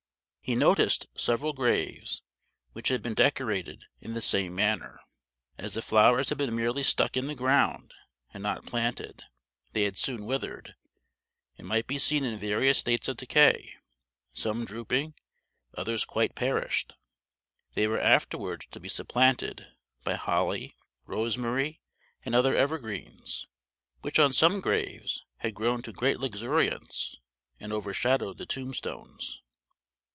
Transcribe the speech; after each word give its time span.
He 0.43 0.55
noticed 0.55 1.07
several 1.17 1.53
graves 1.53 2.23
which 2.73 2.89
had 2.89 3.01
been 3.01 3.13
decorated 3.13 3.85
in 4.01 4.15
the 4.15 4.21
same 4.21 4.53
manner. 4.53 4.99
As 5.57 5.75
the 5.75 5.81
flowers 5.81 6.27
had 6.27 6.37
been 6.39 6.53
merely 6.53 6.83
stuck 6.83 7.15
in 7.15 7.27
the 7.27 7.35
ground, 7.35 7.93
and 8.33 8.43
not 8.43 8.65
planted, 8.65 9.23
they 9.71 9.83
had 9.83 9.97
soon 9.97 10.25
withered, 10.25 10.75
and 11.57 11.65
might 11.69 11.87
be 11.87 11.97
seen 11.97 12.25
in 12.25 12.37
various 12.37 12.79
states 12.79 13.07
of 13.07 13.15
decay; 13.15 13.75
some 14.33 14.65
drooping, 14.65 15.13
others 15.75 16.03
quite 16.03 16.35
perished. 16.35 16.95
They 17.75 17.87
were 17.87 18.01
afterwards 18.01 18.65
to 18.71 18.81
be 18.81 18.89
supplanted 18.89 19.67
by 20.03 20.15
holly, 20.15 20.75
rosemary, 21.05 21.79
and 22.23 22.35
other 22.35 22.57
evergreens, 22.57 23.47
which 24.01 24.19
on 24.19 24.33
some 24.33 24.59
graves 24.59 25.23
had 25.37 25.55
grown 25.55 25.81
to 25.83 25.93
great 25.93 26.19
luxuriance, 26.19 27.15
and 27.57 27.71
overshadowed 27.71 28.37
the 28.37 28.45
tombstones. 28.45 29.41